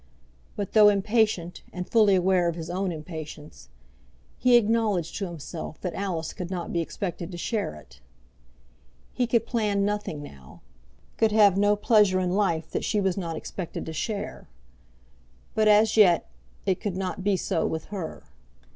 [0.55, 3.69] But though impatient, and fully aware of his own impatience,
[4.39, 7.99] he acknowledged to himself that Alice could not be expected to share it.
[9.13, 10.61] He could plan nothing now,
[11.17, 14.47] could have no pleasure in life that she was not expected to share.
[15.53, 16.27] But as yet
[16.65, 18.23] it could not be so with her.